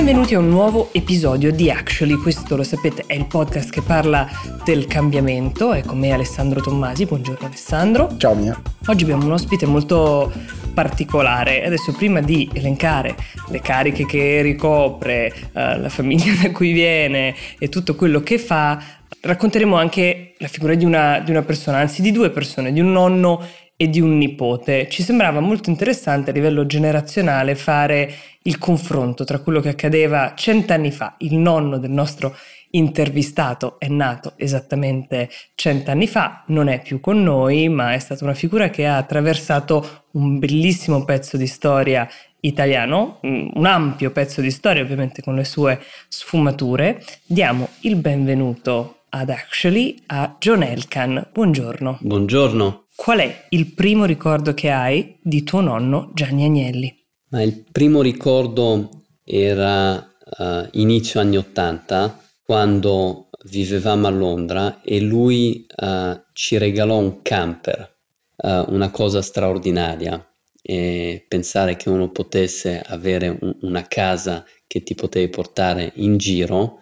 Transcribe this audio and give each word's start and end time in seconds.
Benvenuti 0.00 0.34
a 0.34 0.38
un 0.38 0.48
nuovo 0.48 0.88
episodio 0.92 1.52
di 1.52 1.70
Actually, 1.70 2.14
questo 2.14 2.56
lo 2.56 2.62
sapete 2.62 3.04
è 3.06 3.12
il 3.12 3.26
podcast 3.26 3.68
che 3.68 3.82
parla 3.82 4.26
del 4.64 4.86
cambiamento, 4.86 5.74
è 5.74 5.82
con 5.82 5.98
me 5.98 6.10
Alessandro 6.10 6.62
Tommasi, 6.62 7.04
buongiorno 7.04 7.46
Alessandro. 7.46 8.16
Ciao 8.16 8.34
Mia. 8.34 8.58
Oggi 8.86 9.02
abbiamo 9.02 9.26
un 9.26 9.32
ospite 9.32 9.66
molto 9.66 10.32
particolare, 10.72 11.66
adesso 11.66 11.92
prima 11.92 12.22
di 12.22 12.48
elencare 12.54 13.14
le 13.50 13.60
cariche 13.60 14.06
che 14.06 14.40
ricopre, 14.40 15.34
eh, 15.52 15.78
la 15.78 15.90
famiglia 15.90 16.32
da 16.40 16.50
cui 16.50 16.72
viene 16.72 17.34
e 17.58 17.68
tutto 17.68 17.94
quello 17.94 18.22
che 18.22 18.38
fa, 18.38 18.82
racconteremo 19.20 19.76
anche 19.76 20.32
la 20.38 20.48
figura 20.48 20.74
di 20.76 20.86
una, 20.86 21.18
di 21.18 21.30
una 21.30 21.42
persona, 21.42 21.76
anzi 21.76 22.00
di 22.00 22.10
due 22.10 22.30
persone, 22.30 22.72
di 22.72 22.80
un 22.80 22.90
nonno 22.90 23.44
e 23.76 23.88
di 23.88 24.00
un 24.00 24.16
nipote. 24.16 24.88
Ci 24.88 25.02
sembrava 25.02 25.40
molto 25.40 25.68
interessante 25.68 26.30
a 26.30 26.32
livello 26.32 26.64
generazionale 26.64 27.54
fare 27.54 28.12
il 28.42 28.58
confronto 28.58 29.24
tra 29.24 29.40
quello 29.40 29.60
che 29.60 29.70
accadeva 29.70 30.34
cent'anni 30.34 30.90
fa. 30.90 31.14
Il 31.18 31.36
nonno 31.36 31.78
del 31.78 31.90
nostro 31.90 32.34
intervistato 32.70 33.78
è 33.78 33.88
nato 33.88 34.34
esattamente 34.36 35.28
cent'anni 35.54 36.06
fa, 36.06 36.44
non 36.48 36.68
è 36.68 36.80
più 36.80 37.00
con 37.00 37.22
noi, 37.22 37.68
ma 37.68 37.92
è 37.94 37.98
stata 37.98 38.24
una 38.24 38.34
figura 38.34 38.70
che 38.70 38.86
ha 38.86 38.96
attraversato 38.96 40.04
un 40.12 40.38
bellissimo 40.38 41.04
pezzo 41.04 41.36
di 41.36 41.46
storia 41.46 42.08
italiano, 42.40 43.18
un 43.22 43.66
ampio 43.66 44.10
pezzo 44.12 44.40
di 44.40 44.50
storia 44.50 44.82
ovviamente 44.82 45.22
con 45.22 45.34
le 45.34 45.44
sue 45.44 45.80
sfumature. 46.08 47.02
Diamo 47.26 47.68
il 47.80 47.96
benvenuto 47.96 49.02
ad 49.10 49.30
Actually 49.30 50.02
a 50.06 50.36
John 50.38 50.62
Elkan. 50.62 51.28
Buongiorno. 51.32 51.98
Buongiorno. 52.00 52.84
Qual 52.94 53.18
è 53.18 53.46
il 53.50 53.66
primo 53.72 54.04
ricordo 54.04 54.54
che 54.54 54.70
hai 54.70 55.16
di 55.20 55.42
tuo 55.42 55.60
nonno 55.60 56.10
Gianni 56.14 56.44
Agnelli? 56.44 56.99
Ma 57.30 57.42
il 57.42 57.64
primo 57.70 58.02
ricordo 58.02 59.04
era 59.22 59.94
uh, 59.94 60.68
inizio 60.72 61.20
anni 61.20 61.36
80, 61.36 62.20
quando 62.42 63.28
vivevamo 63.44 64.08
a 64.08 64.10
Londra 64.10 64.80
e 64.82 65.00
lui 65.00 65.64
uh, 65.76 66.20
ci 66.32 66.58
regalò 66.58 66.98
un 66.98 67.22
camper, 67.22 67.96
uh, 68.36 68.64
una 68.72 68.90
cosa 68.90 69.22
straordinaria. 69.22 70.24
E 70.60 71.24
pensare 71.28 71.76
che 71.76 71.88
uno 71.88 72.10
potesse 72.10 72.82
avere 72.84 73.38
un, 73.40 73.56
una 73.60 73.86
casa 73.86 74.44
che 74.66 74.82
ti 74.82 74.96
potevi 74.96 75.28
portare 75.28 75.92
in 75.96 76.16
giro, 76.16 76.80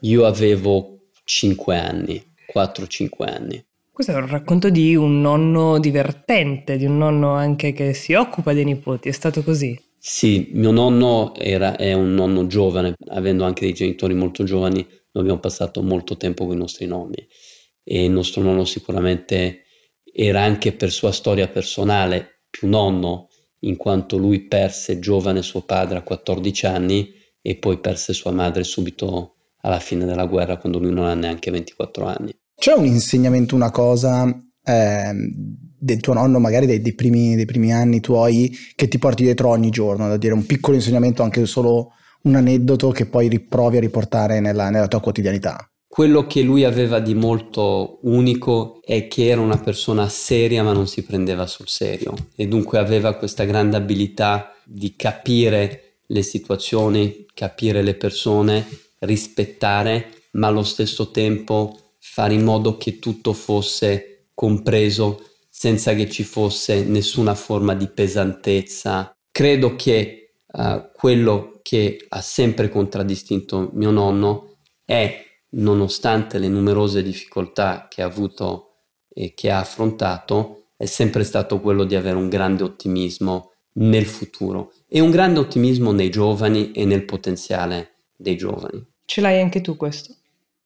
io 0.00 0.24
avevo 0.24 1.10
5 1.24 1.78
anni, 1.78 2.34
4-5 2.54 3.08
anni. 3.18 3.64
Questo 3.94 4.10
è 4.10 4.16
un 4.16 4.26
racconto 4.26 4.70
di 4.70 4.96
un 4.96 5.20
nonno 5.20 5.78
divertente, 5.78 6.76
di 6.76 6.84
un 6.84 6.98
nonno 6.98 7.34
anche 7.34 7.72
che 7.72 7.94
si 7.94 8.12
occupa 8.12 8.52
dei 8.52 8.64
nipoti, 8.64 9.08
è 9.08 9.12
stato 9.12 9.44
così? 9.44 9.80
Sì, 9.96 10.48
mio 10.54 10.72
nonno 10.72 11.32
era, 11.36 11.76
è 11.76 11.92
un 11.92 12.12
nonno 12.12 12.48
giovane, 12.48 12.96
avendo 13.10 13.44
anche 13.44 13.66
dei 13.66 13.72
genitori 13.72 14.12
molto 14.14 14.42
giovani, 14.42 14.80
noi 14.80 15.22
abbiamo 15.22 15.38
passato 15.38 15.80
molto 15.80 16.16
tempo 16.16 16.44
con 16.44 16.56
i 16.56 16.58
nostri 16.58 16.86
nonni 16.86 17.24
e 17.84 18.06
il 18.06 18.10
nostro 18.10 18.42
nonno 18.42 18.64
sicuramente 18.64 19.62
era 20.02 20.42
anche 20.42 20.72
per 20.72 20.90
sua 20.90 21.12
storia 21.12 21.46
personale 21.46 22.46
più 22.50 22.66
nonno, 22.66 23.28
in 23.60 23.76
quanto 23.76 24.16
lui 24.16 24.48
perse 24.48 24.98
giovane 24.98 25.40
suo 25.40 25.62
padre 25.62 25.98
a 25.98 26.02
14 26.02 26.66
anni 26.66 27.14
e 27.40 27.54
poi 27.58 27.78
perse 27.78 28.12
sua 28.12 28.32
madre 28.32 28.64
subito 28.64 29.36
alla 29.60 29.78
fine 29.78 30.04
della 30.04 30.26
guerra 30.26 30.56
quando 30.56 30.80
lui 30.80 30.92
non 30.92 31.04
ha 31.04 31.14
neanche 31.14 31.52
24 31.52 32.06
anni. 32.06 32.36
C'è 32.64 32.72
un 32.72 32.86
insegnamento, 32.86 33.54
una 33.54 33.70
cosa 33.70 34.26
eh, 34.64 35.12
del 35.78 36.00
tuo 36.00 36.14
nonno, 36.14 36.38
magari 36.38 36.64
dei, 36.64 36.80
dei, 36.80 36.94
primi, 36.94 37.36
dei, 37.36 37.44
primi, 37.44 37.74
anni 37.74 38.00
tuoi, 38.00 38.56
che 38.74 38.88
ti 38.88 38.96
porti 38.96 39.22
dietro 39.22 39.50
ogni 39.50 39.68
giorno, 39.68 40.08
da 40.08 40.16
dire 40.16 40.32
un 40.32 40.46
piccolo 40.46 40.74
insegnamento, 40.74 41.22
anche 41.22 41.44
solo 41.44 41.90
un 42.22 42.36
aneddoto 42.36 42.90
che 42.90 43.04
poi 43.04 43.28
riprovi 43.28 43.76
a 43.76 43.80
riportare 43.80 44.40
nella, 44.40 44.70
nella 44.70 44.88
tua 44.88 45.00
quotidianità? 45.00 45.70
Quello 45.86 46.26
che 46.26 46.40
lui 46.40 46.64
aveva 46.64 47.00
di 47.00 47.12
molto 47.12 47.98
unico 48.04 48.80
è 48.82 49.08
che 49.08 49.26
era 49.26 49.42
una 49.42 49.58
persona 49.58 50.08
seria 50.08 50.62
ma 50.62 50.72
non 50.72 50.86
si 50.86 51.02
prendeva 51.02 51.46
sul 51.46 51.68
serio 51.68 52.14
e 52.34 52.48
dunque 52.48 52.78
aveva 52.78 53.12
questa 53.12 53.44
grande 53.44 53.76
abilità 53.76 54.54
di 54.64 54.96
capire 54.96 55.98
le 56.06 56.22
situazioni, 56.22 57.26
capire 57.34 57.82
le 57.82 57.94
persone, 57.94 58.66
rispettare, 59.00 60.08
ma 60.32 60.46
allo 60.46 60.64
stesso 60.64 61.10
tempo 61.10 61.76
fare 62.06 62.34
in 62.34 62.44
modo 62.44 62.76
che 62.76 62.98
tutto 62.98 63.32
fosse 63.32 64.26
compreso 64.34 65.30
senza 65.48 65.94
che 65.94 66.08
ci 66.10 66.22
fosse 66.22 66.84
nessuna 66.84 67.34
forma 67.34 67.74
di 67.74 67.88
pesantezza. 67.88 69.16
Credo 69.30 69.74
che 69.74 70.34
uh, 70.46 70.90
quello 70.92 71.58
che 71.62 72.04
ha 72.06 72.20
sempre 72.20 72.68
contraddistinto 72.68 73.70
mio 73.72 73.90
nonno 73.90 74.58
è, 74.84 75.24
nonostante 75.50 76.38
le 76.38 76.48
numerose 76.48 77.02
difficoltà 77.02 77.88
che 77.88 78.02
ha 78.02 78.06
avuto 78.06 78.74
e 79.08 79.32
che 79.34 79.50
ha 79.50 79.60
affrontato, 79.60 80.66
è 80.76 80.84
sempre 80.84 81.24
stato 81.24 81.58
quello 81.60 81.84
di 81.84 81.94
avere 81.94 82.16
un 82.16 82.28
grande 82.28 82.64
ottimismo 82.64 83.52
nel 83.76 84.06
futuro 84.06 84.72
e 84.86 85.00
un 85.00 85.10
grande 85.10 85.40
ottimismo 85.40 85.90
nei 85.90 86.10
giovani 86.10 86.70
e 86.72 86.84
nel 86.84 87.06
potenziale 87.06 87.94
dei 88.14 88.36
giovani. 88.36 88.86
Ce 89.06 89.20
l'hai 89.20 89.40
anche 89.40 89.62
tu 89.62 89.76
questo? 89.76 90.14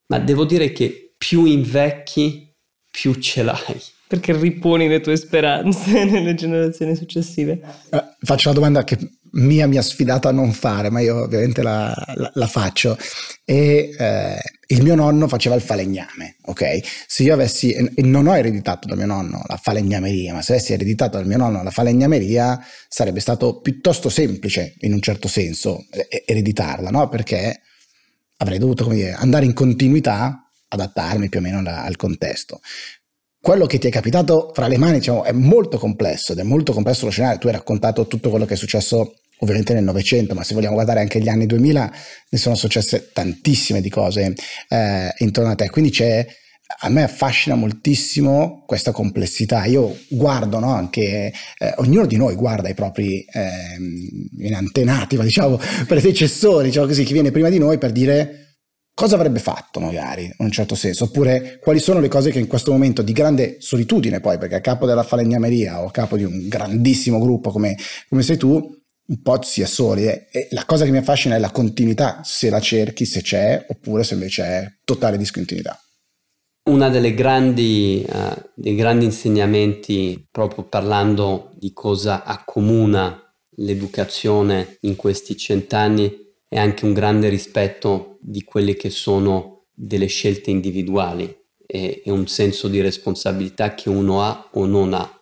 Ma 0.07 0.19
devo 0.19 0.45
dire 0.45 0.73
che 0.73 1.08
più 1.19 1.45
invecchi, 1.45 2.55
più 2.91 3.15
ce 3.15 3.43
l'hai. 3.43 3.83
Perché 4.07 4.35
riponi 4.35 4.89
le 4.89 5.01
tue 5.01 5.17
speranze 5.17 6.05
nelle 6.07 6.35
generazioni 6.35 6.97
successive. 6.97 7.61
Eh, 7.91 8.03
faccio 8.21 8.49
una 8.49 8.59
domanda 8.59 8.85
che 8.85 8.97
Mia 9.33 9.67
mi 9.67 9.77
ha 9.77 9.83
sfidato 9.83 10.29
a 10.29 10.33
non 10.33 10.53
fare, 10.53 10.89
ma 10.89 11.01
io 11.01 11.25
ovviamente 11.25 11.63
la, 11.63 11.95
la, 12.15 12.31
la 12.33 12.47
faccio. 12.47 12.97
E 13.45 13.95
eh, 13.99 14.37
il 14.69 14.83
mio 14.83 14.95
nonno 14.95 15.29
faceva 15.29 15.55
il 15.55 15.61
falegname, 15.61 16.37
ok? 16.47 16.81
Se 17.07 17.23
io 17.23 17.35
avessi, 17.35 17.73
e 17.73 17.93
non 18.03 18.27
ho 18.27 18.37
ereditato 18.37 18.89
da 18.89 18.95
mio 18.95 19.07
nonno 19.07 19.43
la 19.47 19.59
falegnameria, 19.59 20.33
ma 20.33 20.41
se 20.41 20.53
avessi 20.53 20.73
ereditato 20.73 21.19
dal 21.19 21.27
mio 21.27 21.37
nonno 21.37 21.63
la 21.63 21.71
falegnameria, 21.71 22.59
sarebbe 22.89 23.21
stato 23.21 23.61
piuttosto 23.61 24.09
semplice, 24.09 24.77
in 24.81 24.95
un 24.95 25.01
certo 25.01 25.29
senso, 25.29 25.85
ereditarla, 26.25 26.89
no? 26.89 27.09
Perché 27.09 27.61
avrei 28.39 28.59
dovuto 28.59 28.89
dire, 28.89 29.13
andare 29.13 29.45
in 29.45 29.53
continuità 29.53 30.48
adattarmi 30.69 31.29
più 31.29 31.41
o 31.41 31.43
meno 31.43 31.63
al 31.65 31.97
contesto. 31.97 32.61
Quello 33.41 33.67
che 33.67 33.79
ti 33.79 33.87
è 33.87 33.91
capitato 33.91 34.51
fra 34.53 34.67
le 34.67 34.79
mani 34.79 34.99
diciamo, 34.99 35.25
è 35.25 35.33
molto 35.33 35.79
complesso 35.79 36.33
ed 36.33 36.39
è 36.39 36.43
molto 36.43 36.73
complesso 36.73 37.05
lo 37.05 37.11
scenario. 37.11 37.39
Tu 37.39 37.47
hai 37.47 37.53
raccontato 37.53 38.07
tutto 38.07 38.31
quello 38.31 38.45
che 38.45 38.55
è 38.55 38.57
successo 38.57 39.15
ovviamente 39.41 39.73
nel 39.75 39.85
Novecento, 39.85 40.35
ma 40.35 40.43
se 40.43 40.55
vogliamo 40.55 40.75
guardare 40.75 41.01
anche 41.01 41.21
gli 41.21 41.29
anni 41.29 41.47
2000 41.47 41.93
ne 42.31 42.39
sono 42.39 42.57
successe 42.57 43.11
tantissime 43.13 43.81
di 43.81 43.89
cose 43.89 44.35
eh, 44.69 45.15
intorno 45.19 45.53
a 45.53 45.55
te. 45.55 45.71
Quindi 45.71 45.91
c'è 45.91 46.27
a 46.81 46.91
me 46.91 47.03
affascina 47.03 47.55
moltissimo 47.55 48.65
questa 48.67 48.93
complessità. 48.93 49.65
Io 49.65 49.97
guardo 50.09 50.59
no, 50.59 50.75
anche, 50.75 51.33
eh, 51.59 51.75
ognuno 51.77 52.07
di 52.07 52.17
noi 52.17 52.35
guarda 52.35 52.69
i 52.69 52.75
propri 52.75 53.25
eh, 53.25 54.53
antenati, 54.53 55.17
ma 55.17 55.25
diciamo 55.25 55.59
predecessori, 55.87 56.67
diciamo 56.67 56.87
così, 56.87 57.05
chi 57.05 57.13
viene 57.13 57.31
prima 57.31 57.49
di 57.49 57.59
noi 57.59 57.79
per 57.79 57.93
dire 57.93 58.48
cosa 58.99 59.15
avrebbe 59.15 59.39
fatto 59.39 59.79
magari, 59.79 60.25
in 60.25 60.33
un 60.39 60.51
certo 60.51 60.75
senso, 60.75 61.05
oppure 61.05 61.61
quali 61.63 61.79
sono 61.79 62.01
le 62.01 62.09
cose 62.09 62.33
che 62.33 62.41
in 62.41 62.49
questo 62.49 62.73
momento 62.73 63.01
di 63.01 63.13
grande 63.13 63.59
solitudine 63.61 64.19
poi, 64.19 64.39
perché 64.39 64.57
a 64.57 64.61
capo 64.61 64.87
della 64.87 65.05
falegnameria 65.05 65.81
o 65.81 65.87
a 65.87 65.91
capo 65.93 66.17
di 66.17 66.25
un 66.25 66.49
grandissimo 66.49 67.21
gruppo 67.21 67.53
come, 67.53 67.77
come 68.09 68.23
sei 68.23 68.37
tu, 68.37 68.57
un 68.57 69.23
po' 69.23 69.41
si 69.43 69.63
è 69.63 69.67
soli 69.67 70.05
e 70.05 70.49
la 70.51 70.65
cosa 70.65 70.85
che 70.85 70.91
mi 70.91 70.97
affascina 70.97 71.37
è 71.37 71.39
la 71.39 71.53
continuità, 71.53 72.23
se 72.25 72.51
la 72.51 72.59
cerchi, 72.59 73.05
se 73.05 73.23
c'è, 73.23 73.67
oppure 73.69 74.03
se 74.03 74.15
invece 74.15 74.43
è 74.43 74.73
totale 74.83 75.17
discontinuità. 75.17 75.81
Una 76.65 76.89
delle 76.89 77.15
grandi, 77.15 78.05
uh, 78.05 78.51
dei 78.53 78.75
grandi 78.75 79.05
insegnamenti, 79.05 80.27
proprio 80.29 80.65
parlando 80.65 81.53
di 81.55 81.73
cosa 81.73 82.25
accomuna 82.25 83.17
l'educazione 83.59 84.79
in 84.81 84.97
questi 84.97 85.37
cent'anni, 85.37 86.13
è 86.49 86.59
anche 86.59 86.85
un 86.85 86.95
grande 86.95 87.29
rispetto 87.29 88.08
di 88.21 88.43
quelle 88.45 88.75
che 88.75 88.91
sono 88.91 89.67
delle 89.73 90.07
scelte 90.07 90.51
individuali 90.51 91.35
e, 91.67 92.03
e 92.05 92.11
un 92.11 92.27
senso 92.27 92.69
di 92.69 92.81
responsabilità 92.81 93.75
che 93.75 93.89
uno 93.89 94.23
ha 94.23 94.49
o 94.53 94.67
non 94.67 94.95
ha. 94.95 95.21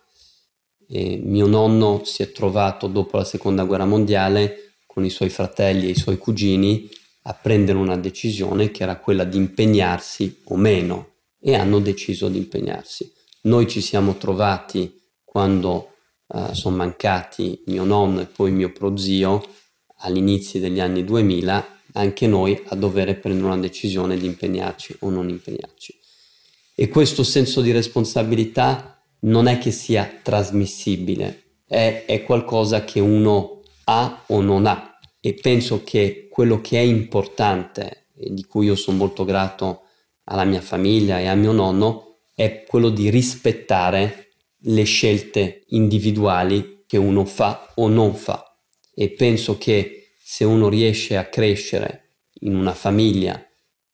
E 0.87 1.19
mio 1.21 1.47
nonno 1.47 2.03
si 2.05 2.23
è 2.23 2.31
trovato 2.31 2.87
dopo 2.87 3.17
la 3.17 3.25
seconda 3.25 3.65
guerra 3.65 3.85
mondiale 3.85 4.73
con 4.85 5.03
i 5.03 5.09
suoi 5.09 5.29
fratelli 5.29 5.87
e 5.87 5.91
i 5.91 5.95
suoi 5.95 6.17
cugini 6.17 6.89
a 7.23 7.33
prendere 7.33 7.77
una 7.77 7.97
decisione 7.97 8.71
che 8.71 8.83
era 8.83 8.97
quella 8.97 9.25
di 9.25 9.37
impegnarsi 9.37 10.43
o 10.45 10.55
meno 10.55 11.15
e 11.39 11.55
hanno 11.55 11.79
deciso 11.79 12.29
di 12.29 12.37
impegnarsi. 12.37 13.11
Noi 13.41 13.67
ci 13.67 13.81
siamo 13.81 14.15
trovati 14.15 14.99
quando 15.23 15.91
uh, 16.27 16.53
sono 16.53 16.77
mancati 16.77 17.61
mio 17.67 17.83
nonno 17.83 18.21
e 18.21 18.25
poi 18.25 18.51
mio 18.51 18.71
prozio 18.71 19.45
all'inizio 19.99 20.59
degli 20.59 20.79
anni 20.79 21.03
2000 21.03 21.76
anche 21.93 22.27
noi 22.27 22.61
a 22.67 22.75
dover 22.75 23.19
prendere 23.19 23.47
una 23.47 23.57
decisione 23.57 24.17
di 24.17 24.25
impegnarci 24.25 24.97
o 24.99 25.09
non 25.09 25.29
impegnarci. 25.29 25.97
E 26.75 26.89
questo 26.89 27.23
senso 27.23 27.61
di 27.61 27.71
responsabilità 27.71 29.03
non 29.21 29.47
è 29.47 29.57
che 29.57 29.71
sia 29.71 30.19
trasmissibile, 30.21 31.43
è, 31.65 32.03
è 32.05 32.23
qualcosa 32.23 32.83
che 32.83 32.99
uno 32.99 33.61
ha 33.85 34.23
o 34.27 34.41
non 34.41 34.65
ha. 34.65 34.99
e 35.19 35.33
penso 35.33 35.83
che 35.83 36.27
quello 36.29 36.61
che 36.61 36.77
è 36.77 36.83
importante 36.83 38.09
e 38.15 38.31
di 38.33 38.45
cui 38.45 38.67
io 38.67 38.75
sono 38.75 38.97
molto 38.97 39.25
grato 39.25 39.81
alla 40.25 40.43
mia 40.43 40.61
famiglia 40.61 41.19
e 41.19 41.27
a 41.27 41.35
mio 41.35 41.51
nonno 41.51 42.19
è 42.35 42.63
quello 42.67 42.89
di 42.89 43.09
rispettare 43.09 44.33
le 44.61 44.83
scelte 44.83 45.63
individuali 45.69 46.83
che 46.85 46.97
uno 46.97 47.25
fa 47.25 47.71
o 47.75 47.87
non 47.87 48.13
fa 48.15 48.47
e 48.93 49.11
penso 49.11 49.57
che 49.57 49.96
se 50.29 50.43
uno 50.43 50.67
riesce 50.67 51.15
a 51.15 51.29
crescere 51.29 52.17
in 52.41 52.53
una 52.53 52.73
famiglia 52.73 53.41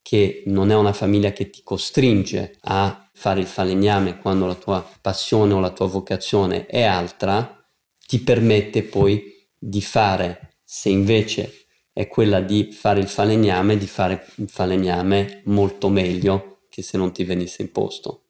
che 0.01 0.41
non 0.47 0.71
è 0.71 0.75
una 0.75 0.91
famiglia 0.91 1.31
che 1.31 1.51
ti 1.51 1.61
costringe 1.61 2.57
a 2.61 3.07
fare 3.13 3.39
il 3.39 3.45
falegname 3.45 4.17
quando 4.17 4.47
la 4.47 4.55
tua 4.55 4.83
passione 4.99 5.53
o 5.53 5.59
la 5.59 5.69
tua 5.69 5.85
vocazione 5.85 6.65
è 6.65 6.81
altra, 6.81 7.63
ti 8.07 8.19
permette 8.21 8.81
poi 8.81 9.47
di 9.59 9.79
fare, 9.83 10.55
se 10.63 10.89
invece 10.89 11.67
è 11.93 12.07
quella 12.07 12.41
di 12.41 12.71
fare 12.71 12.99
il 12.99 13.07
falegname, 13.07 13.77
di 13.77 13.87
fare 13.87 14.25
il 14.37 14.49
falegname 14.49 15.43
molto 15.45 15.87
meglio 15.87 16.61
che 16.67 16.81
se 16.81 16.97
non 16.97 17.13
ti 17.13 17.23
venisse 17.25 17.61
imposto. 17.61 18.29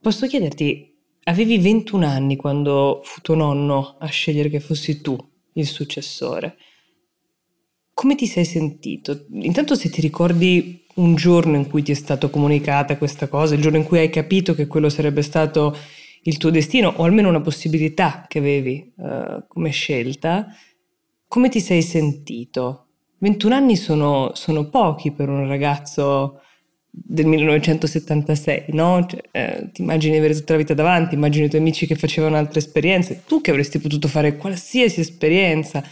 Posso 0.00 0.26
chiederti, 0.26 0.98
avevi 1.22 1.58
21 1.58 2.04
anni 2.04 2.34
quando 2.34 3.02
fu 3.04 3.20
tuo 3.20 3.36
nonno 3.36 3.98
a 4.00 4.06
scegliere 4.06 4.48
che 4.48 4.58
fossi 4.58 5.00
tu 5.00 5.16
il 5.52 5.66
successore. 5.68 6.56
Come 8.00 8.14
ti 8.14 8.26
sei 8.26 8.46
sentito? 8.46 9.26
Intanto 9.32 9.74
se 9.74 9.90
ti 9.90 10.00
ricordi 10.00 10.86
un 10.94 11.16
giorno 11.16 11.56
in 11.56 11.68
cui 11.68 11.82
ti 11.82 11.92
è 11.92 11.94
stata 11.94 12.28
comunicata 12.28 12.96
questa 12.96 13.28
cosa, 13.28 13.54
il 13.54 13.60
giorno 13.60 13.76
in 13.76 13.84
cui 13.84 13.98
hai 13.98 14.08
capito 14.08 14.54
che 14.54 14.66
quello 14.66 14.88
sarebbe 14.88 15.20
stato 15.20 15.76
il 16.22 16.38
tuo 16.38 16.48
destino 16.48 16.94
o 16.96 17.04
almeno 17.04 17.28
una 17.28 17.42
possibilità 17.42 18.24
che 18.26 18.38
avevi 18.38 18.90
uh, 18.96 19.44
come 19.46 19.68
scelta, 19.68 20.46
come 21.28 21.50
ti 21.50 21.60
sei 21.60 21.82
sentito? 21.82 22.86
21 23.18 23.54
anni 23.54 23.76
sono, 23.76 24.30
sono 24.32 24.70
pochi 24.70 25.12
per 25.12 25.28
un 25.28 25.46
ragazzo 25.46 26.40
del 26.88 27.26
1976, 27.26 28.64
no? 28.68 29.04
Cioè, 29.06 29.20
eh, 29.30 29.68
ti 29.74 29.82
immagini 29.82 30.16
avere 30.16 30.32
tutta 30.32 30.54
la 30.54 30.60
vita 30.60 30.72
davanti, 30.72 31.16
immagini 31.16 31.44
i 31.44 31.48
tuoi 31.50 31.60
amici 31.60 31.86
che 31.86 31.96
facevano 31.96 32.36
altre 32.36 32.60
esperienze, 32.60 33.24
tu 33.26 33.42
che 33.42 33.50
avresti 33.50 33.78
potuto 33.78 34.08
fare 34.08 34.38
qualsiasi 34.38 35.00
esperienza. 35.00 35.84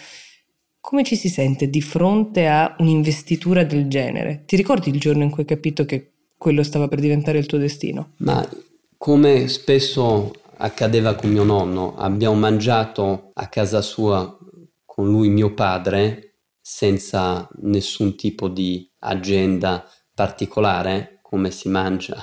Come 0.81 1.05
ci 1.05 1.17
si 1.17 1.29
sente 1.29 1.69
di 1.69 1.81
fronte 1.81 2.47
a 2.47 2.75
un'investitura 2.79 3.65
del 3.65 3.89
genere? 3.89 4.45
Ti 4.47 4.57
ricordi 4.57 4.91
il 4.91 5.01
giorno 5.01 5.23
in 5.23 5.31
cui 5.31 5.41
hai 5.41 5.49
capito 5.49 5.85
che 5.85 6.13
quello 6.37 6.63
stava 6.63 6.89
per 6.89 7.01
diventare 7.01 7.39
il 7.39 7.47
tuo 7.47 7.59
destino? 7.59 8.13
Ma 8.19 8.49
come 8.97 9.49
spesso 9.49 10.33
accadeva 10.59 11.15
con 11.15 11.31
mio 11.31 11.45
nonno, 11.45 11.97
abbiamo 11.97 12.37
mangiato 12.37 13.31
a 13.35 13.49
casa 13.49 13.83
sua 13.83 14.37
con 14.85 15.09
lui 15.09 15.29
mio 15.29 15.55
padre 15.55 16.35
senza 16.61 17.49
nessun 17.63 18.17
tipo 18.17 18.49
di 18.49 18.91
agenda 19.01 19.89
particolare, 20.13 21.21
come 21.23 21.51
si 21.51 21.69
mangia 21.69 22.17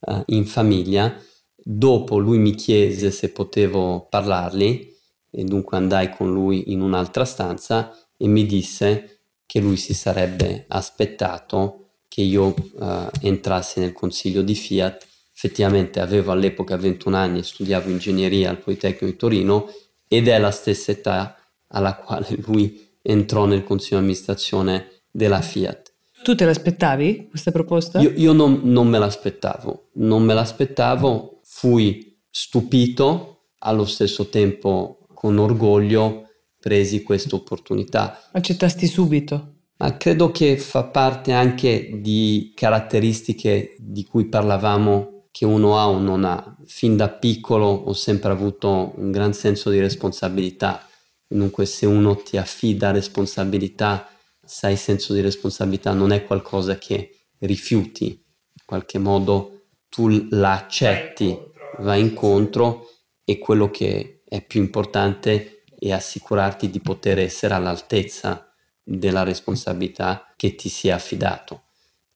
uh, 0.00 0.22
in 0.26 0.46
famiglia. 0.46 1.16
Dopo 1.54 2.18
lui 2.18 2.38
mi 2.38 2.54
chiese 2.54 3.10
se 3.10 3.30
potevo 3.30 4.06
parlargli 4.08 4.88
e 5.30 5.44
dunque 5.44 5.76
andai 5.76 6.10
con 6.10 6.32
lui 6.32 6.72
in 6.72 6.80
un'altra 6.80 7.24
stanza 7.24 7.96
e 8.16 8.26
mi 8.26 8.46
disse 8.46 9.20
che 9.46 9.60
lui 9.60 9.76
si 9.76 9.94
sarebbe 9.94 10.64
aspettato 10.68 11.90
che 12.08 12.22
io 12.22 12.46
uh, 12.46 13.08
entrassi 13.20 13.80
nel 13.80 13.92
consiglio 13.92 14.42
di 14.42 14.54
Fiat 14.54 15.06
effettivamente 15.32 16.00
avevo 16.00 16.32
all'epoca 16.32 16.76
21 16.76 17.16
anni 17.16 17.38
e 17.38 17.44
studiavo 17.44 17.88
ingegneria 17.88 18.50
al 18.50 18.58
Politecnico 18.58 19.06
di 19.06 19.16
Torino 19.16 19.72
ed 20.06 20.28
è 20.28 20.38
la 20.38 20.50
stessa 20.50 20.90
età 20.90 21.36
alla 21.68 21.96
quale 21.96 22.26
lui 22.46 22.88
entrò 23.00 23.46
nel 23.46 23.64
consiglio 23.64 23.98
di 23.98 24.02
amministrazione 24.02 25.02
della 25.10 25.40
Fiat. 25.40 25.92
Tu 26.22 26.34
te 26.34 26.44
l'aspettavi 26.44 27.28
questa 27.30 27.50
proposta? 27.50 28.00
Io, 28.00 28.12
io 28.14 28.32
non, 28.32 28.60
non, 28.64 28.88
me 28.88 28.98
l'aspettavo, 28.98 29.88
non 29.94 30.22
me 30.22 30.34
l'aspettavo, 30.34 31.40
fui 31.44 32.18
stupito, 32.28 33.46
allo 33.60 33.86
stesso 33.86 34.28
tempo 34.28 34.99
con 35.20 35.36
orgoglio 35.36 36.30
presi 36.58 37.02
questa 37.02 37.36
opportunità. 37.36 38.30
Accettasti 38.32 38.86
subito? 38.86 39.56
Ma 39.76 39.98
credo 39.98 40.30
che 40.30 40.56
fa 40.56 40.84
parte 40.84 41.32
anche 41.32 42.00
di 42.00 42.54
caratteristiche 42.56 43.76
di 43.78 44.06
cui 44.06 44.30
parlavamo 44.30 45.26
che 45.30 45.44
uno 45.44 45.76
ha 45.78 45.90
o 45.90 45.98
non 45.98 46.24
ha. 46.24 46.56
Fin 46.64 46.96
da 46.96 47.10
piccolo 47.10 47.66
ho 47.66 47.92
sempre 47.92 48.30
avuto 48.30 48.94
un 48.96 49.10
gran 49.10 49.34
senso 49.34 49.68
di 49.68 49.78
responsabilità. 49.78 50.88
Dunque 51.26 51.66
se 51.66 51.84
uno 51.84 52.16
ti 52.16 52.38
affida 52.38 52.90
responsabilità, 52.90 54.08
sai 54.42 54.76
senso 54.76 55.12
di 55.12 55.20
responsabilità 55.20 55.92
non 55.92 56.12
è 56.12 56.24
qualcosa 56.24 56.78
che 56.78 57.26
rifiuti, 57.40 58.06
in 58.06 58.62
qualche 58.64 58.98
modo 58.98 59.64
tu 59.90 60.08
l'accetti, 60.30 61.38
vai 61.80 62.00
incontro 62.00 62.86
e 63.22 63.36
quello 63.36 63.70
che 63.70 64.19
è 64.30 64.40
più 64.46 64.60
importante 64.60 65.64
è 65.76 65.90
assicurarti 65.90 66.70
di 66.70 66.78
poter 66.78 67.18
essere 67.18 67.54
all'altezza 67.54 68.54
della 68.80 69.24
responsabilità 69.24 70.32
che 70.36 70.54
ti 70.54 70.68
sia 70.68 70.94
affidato. 70.94 71.64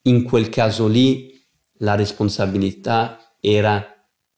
In 0.03 0.23
quel 0.23 0.49
caso 0.49 0.87
lì 0.87 1.45
la 1.79 1.97
responsabilità 1.97 3.35
era 3.41 3.85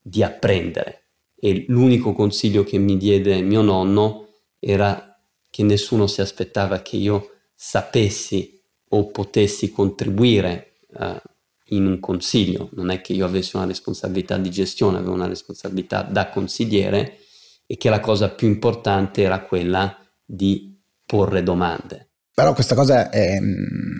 di 0.01 0.23
apprendere 0.23 1.09
e 1.39 1.67
l'unico 1.69 2.15
consiglio 2.15 2.65
che 2.65 2.79
mi 2.79 2.97
diede 2.97 3.43
mio 3.43 3.61
nonno 3.61 4.29
era 4.59 5.21
che 5.51 5.63
nessuno 5.63 6.07
si 6.07 6.23
aspettava 6.23 6.81
che 6.81 6.97
io 6.97 7.33
sapessi 7.55 8.59
o 8.89 9.11
potessi 9.11 9.71
contribuire 9.71 10.79
uh, 10.95 11.15
in 11.71 11.85
un 11.85 12.01
consiglio, 12.01 12.71
non 12.73 12.89
è 12.89 13.03
che 13.03 13.13
io 13.13 13.27
avessi 13.27 13.57
una 13.57 13.67
responsabilità 13.67 14.39
di 14.39 14.51
gestione, 14.51 14.97
avevo 14.97 15.13
una 15.13 15.27
responsabilità 15.27 16.01
da 16.03 16.31
consigliere 16.31 17.19
e 17.67 17.77
che 17.77 17.91
la 17.91 18.01
cosa 18.01 18.31
più 18.31 18.49
importante 18.49 19.23
era 19.23 19.41
quella 19.41 19.99
di 20.25 20.81
porre 21.05 21.43
domande. 21.43 22.11
Però 22.35 22.53
questa 22.53 22.75
cosa 22.75 23.11
è, 23.11 23.39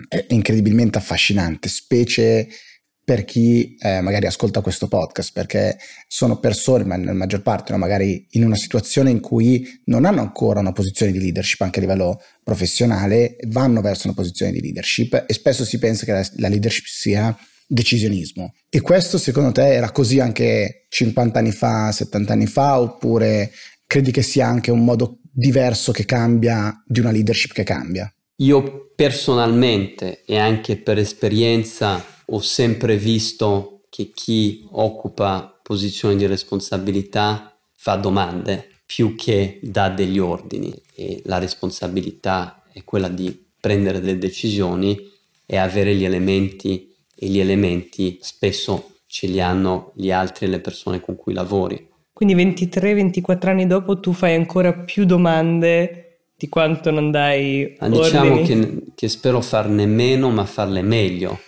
è 0.07 0.25
incredibilmente 0.29 0.97
affascinante, 0.97 1.69
specie 1.69 2.47
per 3.07 3.23
chi 3.23 3.77
eh, 3.79 4.01
magari 4.01 4.25
ascolta 4.27 4.59
questo 4.59 4.89
podcast, 4.89 5.31
perché 5.31 5.77
sono 6.07 6.39
persone, 6.39 6.83
ma 6.83 6.97
nella 6.97 7.13
maggior 7.13 7.41
parte, 7.41 7.71
no, 7.71 7.77
magari 7.77 8.27
in 8.31 8.43
una 8.43 8.57
situazione 8.57 9.09
in 9.11 9.21
cui 9.21 9.81
non 9.85 10.03
hanno 10.03 10.19
ancora 10.19 10.59
una 10.59 10.73
posizione 10.73 11.13
di 11.13 11.19
leadership 11.19 11.61
anche 11.61 11.79
a 11.79 11.83
livello 11.83 12.21
professionale, 12.43 13.37
vanno 13.47 13.79
verso 13.79 14.07
una 14.07 14.15
posizione 14.15 14.51
di 14.51 14.59
leadership 14.59 15.23
e 15.25 15.33
spesso 15.33 15.63
si 15.63 15.79
pensa 15.79 16.03
che 16.03 16.11
la, 16.11 16.29
la 16.35 16.49
leadership 16.49 16.85
sia 16.85 17.33
decisionismo. 17.67 18.53
E 18.69 18.81
questo 18.81 19.17
secondo 19.17 19.51
te 19.51 19.73
era 19.73 19.91
così 19.91 20.19
anche 20.19 20.85
50 20.89 21.37
anni 21.37 21.51
fa, 21.51 21.91
70 21.91 22.33
anni 22.33 22.47
fa, 22.47 22.79
oppure 22.79 23.51
credi 23.85 24.11
che 24.11 24.21
sia 24.21 24.47
anche 24.47 24.71
un 24.71 24.83
modo 24.83 25.19
diverso 25.31 25.91
che 25.91 26.05
cambia 26.05 26.81
di 26.85 26.99
una 26.99 27.11
leadership 27.11 27.51
che 27.51 27.63
cambia? 27.63 28.11
Io 28.37 28.91
personalmente 28.95 30.23
e 30.25 30.37
anche 30.37 30.77
per 30.77 30.97
esperienza 30.97 32.03
ho 32.25 32.41
sempre 32.41 32.97
visto 32.97 33.83
che 33.89 34.11
chi 34.13 34.67
occupa 34.71 35.59
posizioni 35.61 36.15
di 36.15 36.25
responsabilità 36.25 37.55
fa 37.75 37.95
domande 37.95 38.69
più 38.85 39.15
che 39.15 39.59
dà 39.61 39.89
degli 39.89 40.17
ordini 40.17 40.73
e 40.95 41.21
la 41.25 41.37
responsabilità 41.37 42.63
è 42.71 42.83
quella 42.83 43.09
di 43.09 43.45
prendere 43.59 43.99
delle 43.99 44.17
decisioni 44.17 44.97
e 45.45 45.57
avere 45.57 45.95
gli 45.95 46.05
elementi 46.05 46.86
e 47.17 47.27
gli 47.27 47.39
elementi 47.39 48.19
spesso 48.21 48.97
ce 49.07 49.27
li 49.27 49.41
hanno 49.41 49.91
gli 49.95 50.11
altri 50.11 50.45
e 50.45 50.49
le 50.49 50.59
persone 50.59 51.01
con 51.01 51.15
cui 51.15 51.33
lavori. 51.33 51.89
Quindi 52.13 52.35
23-24 52.35 53.47
anni 53.47 53.67
dopo 53.67 53.99
tu 53.99 54.13
fai 54.13 54.35
ancora 54.35 54.73
più 54.73 55.05
domande 55.05 56.03
di 56.35 56.49
quanto 56.49 56.91
non 56.91 57.09
dai 57.09 57.75
ma 57.79 57.89
Diciamo 57.89 58.41
che, 58.43 58.83
che 58.93 59.07
spero 59.07 59.41
farne 59.41 59.85
meno 59.85 60.29
ma 60.29 60.45
farle 60.45 60.81
meglio 60.81 61.39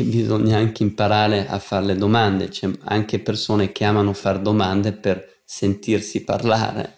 che 0.00 0.04
bisogna 0.04 0.56
anche 0.56 0.82
imparare 0.82 1.46
a 1.46 1.58
fare 1.58 1.86
le 1.86 1.96
domande, 1.96 2.48
c'è 2.48 2.68
anche 2.84 3.18
persone 3.20 3.72
che 3.72 3.84
amano 3.84 4.12
fare 4.12 4.40
domande 4.40 4.92
per 4.92 5.42
sentirsi 5.44 6.24
parlare 6.24 6.94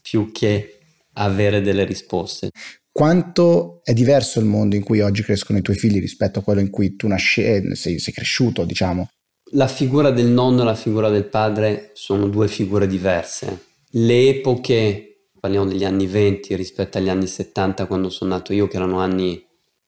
più 0.00 0.32
che 0.32 0.78
avere 1.14 1.60
delle 1.60 1.84
risposte. 1.84 2.50
Quanto 2.92 3.80
è 3.84 3.92
diverso 3.92 4.40
il 4.40 4.46
mondo 4.46 4.74
in 4.74 4.82
cui 4.82 5.00
oggi 5.00 5.22
crescono 5.22 5.58
i 5.58 5.62
tuoi 5.62 5.76
figli 5.76 6.00
rispetto 6.00 6.40
a 6.40 6.42
quello 6.42 6.60
in 6.60 6.70
cui 6.70 6.96
tu 6.96 7.06
nasci, 7.06 7.42
eh, 7.42 7.74
sei, 7.74 7.98
sei 7.98 8.12
cresciuto, 8.12 8.64
diciamo? 8.64 9.08
La 9.52 9.68
figura 9.68 10.10
del 10.10 10.26
nonno 10.26 10.62
e 10.62 10.64
la 10.64 10.74
figura 10.74 11.08
del 11.08 11.26
padre 11.26 11.90
sono 11.94 12.28
due 12.28 12.48
figure 12.48 12.86
diverse. 12.86 13.64
Le 13.90 14.28
epoche, 14.28 15.28
parliamo 15.38 15.66
degli 15.66 15.84
anni 15.84 16.06
20 16.06 16.54
rispetto 16.56 16.98
agli 16.98 17.08
anni 17.08 17.26
70 17.26 17.86
quando 17.86 18.10
sono 18.10 18.30
nato 18.30 18.52
io, 18.52 18.66
che 18.66 18.76
erano 18.76 18.98
anni 18.98 19.44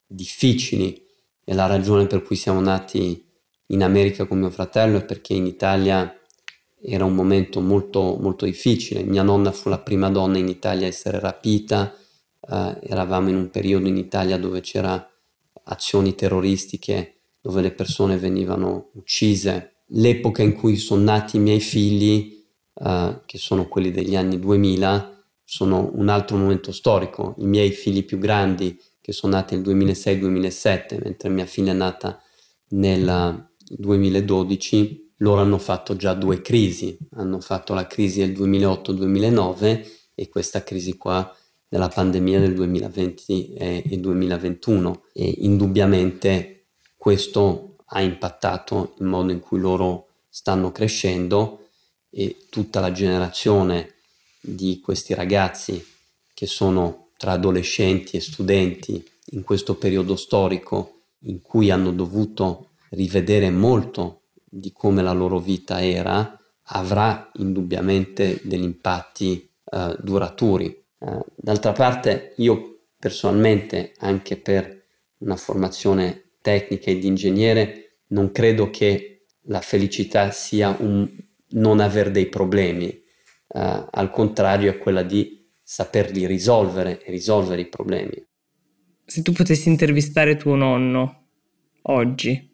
difficili, 0.07 1.05
e 1.45 1.55
la 1.55 1.67
ragione 1.67 2.07
per 2.07 2.23
cui 2.23 2.37
siamo 2.37 2.61
nati 2.61 3.25
in 3.67 3.83
America 3.83 4.27
con 4.27 4.39
mio 4.39 4.51
fratello 4.51 4.99
è 4.99 5.05
perché 5.05 5.35
in 5.35 5.47
Italia 5.47 6.15
era 6.85 7.05
un 7.05 7.15
momento 7.15 7.61
molto, 7.61 8.17
molto 8.21 8.45
difficile. 8.45 9.03
Mia 9.03 9.23
nonna 9.23 9.53
fu 9.53 9.69
la 9.69 9.79
prima 9.79 10.09
donna 10.11 10.39
in 10.39 10.49
Italia 10.49 10.87
a 10.87 10.91
essere 10.91 11.19
rapita 11.21 11.95
uh, 12.49 12.79
eravamo 12.81 13.29
in 13.29 13.37
un 13.37 13.51
periodo 13.51 13.89
in 13.89 13.97
Italia 13.97 14.39
dove 14.39 14.61
c'era 14.61 15.09
azioni 15.65 16.15
terroristiche, 16.15 17.21
dove 17.41 17.63
le 17.63 17.73
persone 17.73 18.17
venivano 18.17 18.91
uccise. 18.95 19.85
L'epoca 19.95 20.43
in 20.43 20.55
cui 20.55 20.77
sono 20.77 21.03
nati 21.03 21.37
i 21.37 21.41
miei 21.41 21.61
figli, 21.61 22.45
uh, 22.75 23.21
che 23.27 23.39
sono 23.39 23.69
quelli 23.69 23.91
degli 23.91 24.17
anni 24.17 24.39
2000, 24.39 25.25
sono 25.45 25.91
un 25.95 26.09
altro 26.09 26.37
momento 26.37 26.73
storico. 26.73 27.35
I 27.39 27.47
miei 27.47 27.71
figli 27.71 28.05
più 28.05 28.19
grandi, 28.19 28.81
che 29.01 29.13
sono 29.13 29.35
nati 29.35 29.57
nel 29.57 29.65
2006-2007, 29.65 31.03
mentre 31.03 31.29
mia 31.29 31.47
figlia 31.47 31.73
è 31.73 31.75
nata 31.75 32.21
nel 32.69 33.51
2012, 33.59 35.11
loro 35.19 35.41
hanno 35.41 35.59
fatto 35.59 35.95
già 35.97 36.15
due 36.15 36.41
crisi. 36.41 36.97
Hanno 37.13 37.41
fatto 37.41 37.75
la 37.75 37.87
crisi 37.87 38.21
del 38.21 38.33
2008-2009 38.33 39.87
e 40.15 40.29
questa 40.29 40.63
crisi 40.63 40.97
qua 40.97 41.35
della 41.73 41.89
pandemia 41.89 42.39
del 42.39 42.53
2020 42.53 43.55
e, 43.55 43.83
e 43.89 43.97
2021 43.97 45.05
e 45.15 45.37
indubbiamente 45.39 46.67
questo 46.99 47.77
ha 47.87 48.03
impattato 48.03 48.93
il 48.99 49.07
modo 49.07 49.33
in 49.33 49.41
cui 49.41 49.59
loro 49.59 50.09
stanno 50.29 50.71
crescendo 50.71 51.69
e 52.11 52.45
tutta 52.51 52.81
la 52.81 52.93
generazione 52.93 53.95
di 54.39 54.81
questi 54.81 55.15
ragazzi 55.15 55.83
che 56.35 56.47
sono 56.47 57.09
tra 57.17 57.33
adolescenti 57.33 58.19
e 58.19 58.21
studenti 58.21 59.03
in 59.31 59.43
questo 59.43 59.77
periodo 59.77 60.15
storico 60.15 61.05
in 61.21 61.41
cui 61.41 61.71
hanno 61.71 61.91
dovuto 61.91 62.73
rivedere 62.91 63.49
molto 63.49 64.25
di 64.45 64.73
come 64.73 65.01
la 65.01 65.13
loro 65.13 65.39
vita 65.39 65.83
era, 65.83 66.39
avrà 66.65 67.31
indubbiamente 67.37 68.43
degli 68.45 68.63
impatti 68.63 69.49
uh, 69.65 69.97
duraturi. 69.99 70.82
Uh, 71.05 71.21
d'altra 71.35 71.73
parte 71.73 72.35
io 72.37 72.83
personalmente, 72.97 73.93
anche 73.99 74.37
per 74.37 74.85
una 75.19 75.35
formazione 75.35 76.35
tecnica 76.41 76.93
e 76.93 76.99
di 76.99 77.09
ingegnere, 77.09 77.97
non 78.09 78.31
credo 78.31 78.71
che 78.71 79.25
la 79.47 79.61
felicità 79.61 80.31
sia 80.31 80.77
un 80.79 81.11
non 81.55 81.81
avere 81.81 82.13
dei 82.13 82.27
problemi, 82.27 82.87
uh, 82.87 83.89
al 83.91 84.11
contrario 84.13 84.71
è 84.71 84.79
quella 84.79 85.03
di 85.03 85.45
saperli 85.61 86.25
risolvere 86.27 87.03
e 87.03 87.11
risolvere 87.11 87.63
i 87.63 87.69
problemi. 87.69 88.25
Se 89.05 89.23
tu 89.23 89.33
potessi 89.33 89.69
intervistare 89.69 90.37
tuo 90.37 90.55
nonno 90.55 91.27
oggi, 91.83 92.49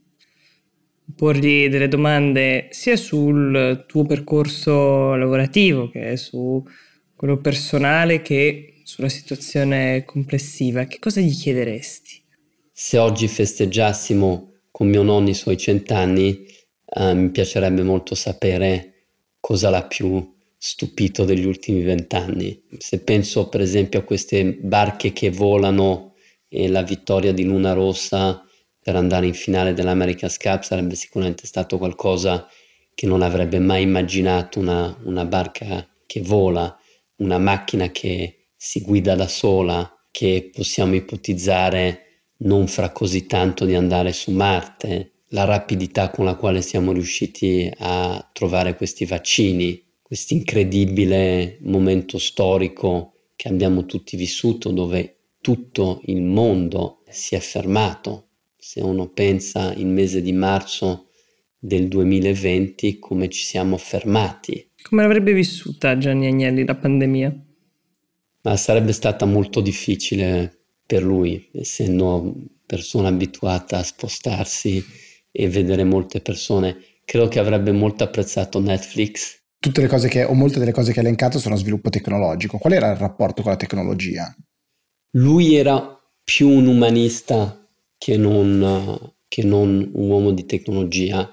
porgli 1.14 1.68
delle 1.68 1.88
domande 1.88 2.68
sia 2.70 2.96
sul 2.96 3.84
tuo 3.86 4.06
percorso 4.06 5.14
lavorativo 5.14 5.90
che 5.90 6.16
su 6.16 6.64
quello 7.18 7.38
personale 7.38 8.22
che 8.22 8.74
sulla 8.84 9.08
situazione 9.08 10.04
complessiva, 10.04 10.84
che 10.84 11.00
cosa 11.00 11.20
gli 11.20 11.34
chiederesti? 11.34 12.22
Se 12.72 12.96
oggi 12.96 13.26
festeggiassimo 13.26 14.52
con 14.70 14.86
mio 14.86 15.02
nonno 15.02 15.28
i 15.28 15.34
suoi 15.34 15.56
cent'anni, 15.56 16.46
eh, 16.86 17.14
mi 17.14 17.30
piacerebbe 17.30 17.82
molto 17.82 18.14
sapere 18.14 19.06
cosa 19.40 19.68
l'ha 19.68 19.84
più 19.84 20.32
stupito 20.56 21.24
degli 21.24 21.44
ultimi 21.44 21.82
vent'anni. 21.82 22.62
Se 22.78 23.00
penso 23.00 23.48
per 23.48 23.62
esempio 23.62 23.98
a 23.98 24.04
queste 24.04 24.52
barche 24.52 25.12
che 25.12 25.30
volano 25.30 26.14
e 26.46 26.68
la 26.68 26.82
vittoria 26.82 27.32
di 27.32 27.42
Luna 27.42 27.72
Rossa 27.72 28.44
per 28.80 28.94
andare 28.94 29.26
in 29.26 29.34
finale 29.34 29.72
dell'America's 29.74 30.36
Cup 30.36 30.62
sarebbe 30.62 30.94
sicuramente 30.94 31.48
stato 31.48 31.78
qualcosa 31.78 32.46
che 32.94 33.06
non 33.06 33.22
avrebbe 33.22 33.58
mai 33.58 33.82
immaginato 33.82 34.60
una, 34.60 34.96
una 35.02 35.24
barca 35.24 35.84
che 36.06 36.22
vola 36.22 36.77
una 37.18 37.38
macchina 37.38 37.90
che 37.90 38.48
si 38.56 38.80
guida 38.80 39.14
da 39.14 39.28
sola, 39.28 39.92
che 40.10 40.50
possiamo 40.52 40.94
ipotizzare 40.94 42.02
non 42.38 42.66
fra 42.66 42.90
così 42.90 43.26
tanto 43.26 43.64
di 43.64 43.74
andare 43.74 44.12
su 44.12 44.30
Marte, 44.30 45.22
la 45.28 45.44
rapidità 45.44 46.10
con 46.10 46.24
la 46.24 46.36
quale 46.36 46.62
siamo 46.62 46.92
riusciti 46.92 47.70
a 47.78 48.28
trovare 48.32 48.76
questi 48.76 49.04
vaccini, 49.04 49.84
questo 50.02 50.34
incredibile 50.34 51.58
momento 51.62 52.18
storico 52.18 53.12
che 53.36 53.48
abbiamo 53.48 53.84
tutti 53.84 54.16
vissuto 54.16 54.70
dove 54.70 55.16
tutto 55.40 56.00
il 56.06 56.22
mondo 56.22 57.02
si 57.08 57.34
è 57.34 57.40
fermato. 57.40 58.30
Se 58.56 58.80
uno 58.80 59.08
pensa 59.08 59.72
il 59.74 59.86
mese 59.86 60.22
di 60.22 60.32
marzo 60.32 61.08
del 61.58 61.88
2020 61.88 62.98
come 62.98 63.28
ci 63.28 63.44
siamo 63.44 63.76
fermati 63.76 64.67
come 64.82 65.02
l'avrebbe 65.02 65.32
vissuta 65.32 65.98
Gianni 65.98 66.26
Agnelli 66.26 66.64
la 66.64 66.74
pandemia? 66.76 67.44
Ma 68.42 68.56
sarebbe 68.56 68.92
stata 68.92 69.24
molto 69.24 69.60
difficile 69.60 70.58
per 70.86 71.02
lui, 71.02 71.50
essendo 71.52 72.34
persona 72.64 73.08
abituata 73.08 73.78
a 73.78 73.82
spostarsi 73.82 74.82
e 75.30 75.48
vedere 75.48 75.84
molte 75.84 76.20
persone. 76.20 76.76
Credo 77.04 77.28
che 77.28 77.38
avrebbe 77.38 77.72
molto 77.72 78.04
apprezzato 78.04 78.60
Netflix. 78.60 79.36
Tutte 79.58 79.80
le 79.80 79.88
cose 79.88 80.08
che, 80.08 80.24
o 80.24 80.34
molte 80.34 80.58
delle 80.58 80.72
cose 80.72 80.92
che 80.92 81.00
ha 81.00 81.02
elencato 81.02 81.38
sono 81.38 81.56
sviluppo 81.56 81.90
tecnologico. 81.90 82.58
Qual 82.58 82.72
era 82.72 82.90
il 82.90 82.96
rapporto 82.96 83.42
con 83.42 83.50
la 83.50 83.56
tecnologia? 83.56 84.34
Lui 85.12 85.56
era 85.56 85.98
più 86.22 86.48
un 86.48 86.66
umanista 86.66 87.66
che 87.96 88.16
non, 88.16 89.14
che 89.26 89.42
non 89.42 89.90
un 89.92 90.08
uomo 90.08 90.30
di 90.30 90.46
tecnologia. 90.46 91.30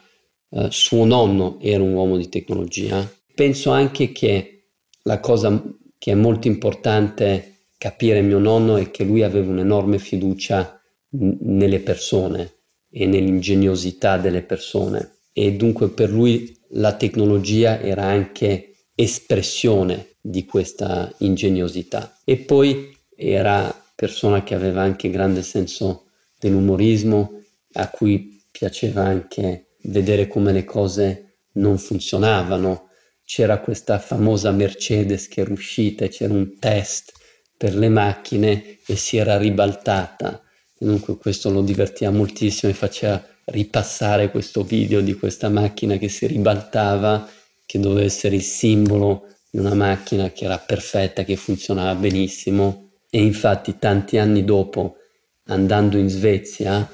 Uh, 0.47 0.69
suo 0.69 1.05
nonno 1.05 1.59
era 1.59 1.83
un 1.83 1.93
uomo 1.93 2.17
di 2.17 2.29
tecnologia 2.29 3.07
Penso 3.35 3.71
anche 3.71 4.13
che 4.13 4.69
la 5.03 5.19
cosa 5.19 5.61
che 5.97 6.11
è 6.13 6.15
molto 6.15 6.47
importante 6.47 7.67
capire 7.77 8.21
mio 8.21 8.39
nonno 8.39 8.77
è 8.77 8.91
che 8.91 9.03
lui 9.03 9.23
aveva 9.23 9.51
un'enorme 9.51 9.99
fiducia 9.99 10.81
nelle 11.09 11.81
persone 11.81 12.53
e 12.89 13.05
nell'ingegnosità 13.05 14.17
delle 14.17 14.41
persone. 14.41 15.17
E 15.33 15.51
dunque 15.51 15.89
per 15.89 16.09
lui 16.09 16.57
la 16.69 16.95
tecnologia 16.95 17.81
era 17.81 18.05
anche 18.05 18.85
espressione 18.95 20.15
di 20.21 20.45
questa 20.45 21.13
ingegnosità. 21.17 22.17
E 22.23 22.37
poi 22.37 22.97
era 23.13 23.83
persona 23.93 24.43
che 24.43 24.55
aveva 24.55 24.81
anche 24.81 25.09
grande 25.09 25.41
senso 25.41 26.05
dell'umorismo 26.39 27.41
a 27.73 27.89
cui 27.89 28.41
piaceva 28.49 29.03
anche 29.03 29.75
vedere 29.81 30.27
come 30.27 30.53
le 30.53 30.63
cose 30.63 31.39
non 31.53 31.77
funzionavano 31.77 32.84
c'era 33.25 33.59
questa 33.59 33.97
famosa 33.97 34.51
Mercedes 34.51 35.27
che 35.27 35.41
era 35.41 35.51
uscita 35.51 36.05
e 36.05 36.09
c'era 36.09 36.33
un 36.33 36.57
test 36.59 37.11
per 37.57 37.75
le 37.75 37.89
macchine 37.89 38.77
e 38.85 38.95
si 38.95 39.17
era 39.17 39.37
ribaltata. 39.37 40.41
Dunque 40.77 41.17
questo 41.17 41.49
lo 41.49 41.61
divertiva 41.61 42.11
moltissimo 42.11 42.71
e 42.71 42.75
faceva 42.75 43.21
ripassare 43.45 44.29
questo 44.29 44.63
video 44.63 45.01
di 45.01 45.15
questa 45.15 45.49
macchina 45.49 45.97
che 45.97 46.09
si 46.09 46.27
ribaltava, 46.27 47.27
che 47.65 47.79
doveva 47.79 48.05
essere 48.05 48.35
il 48.35 48.43
simbolo 48.43 49.27
di 49.49 49.57
una 49.57 49.73
macchina 49.73 50.29
che 50.29 50.45
era 50.45 50.59
perfetta, 50.59 51.23
che 51.23 51.35
funzionava 51.35 51.95
benissimo. 51.95 52.91
E 53.09 53.21
infatti 53.21 53.79
tanti 53.79 54.17
anni 54.17 54.43
dopo, 54.43 54.97
andando 55.45 55.97
in 55.97 56.09
Svezia, 56.09 56.87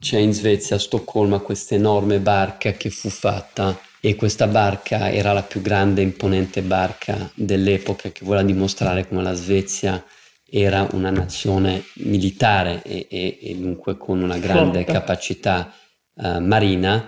c'è 0.00 0.18
in 0.18 0.34
Svezia 0.34 0.76
a 0.76 0.80
Stoccolma 0.80 1.38
questa 1.38 1.76
enorme 1.76 2.18
barca 2.18 2.72
che 2.72 2.90
fu 2.90 3.08
fatta 3.08 3.78
e 4.00 4.14
questa 4.14 4.46
barca 4.46 5.10
era 5.10 5.32
la 5.32 5.42
più 5.42 5.60
grande 5.60 6.00
e 6.00 6.04
imponente 6.04 6.62
barca 6.62 7.30
dell'epoca 7.34 8.10
che 8.10 8.24
voleva 8.24 8.44
dimostrare 8.44 9.08
come 9.08 9.22
la 9.22 9.34
Svezia 9.34 10.04
era 10.50 10.88
una 10.92 11.10
nazione 11.10 11.84
militare 11.94 12.82
e, 12.82 13.06
e, 13.10 13.38
e 13.40 13.54
dunque 13.56 13.98
con 13.98 14.22
una 14.22 14.38
grande 14.38 14.82
Flotta. 14.82 14.92
capacità 15.00 15.74
uh, 16.14 16.38
marina. 16.38 17.06